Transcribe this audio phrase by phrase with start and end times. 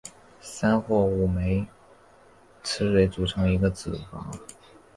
[0.41, 1.63] 三或五枚
[2.63, 4.31] 雌蕊组成一个子房。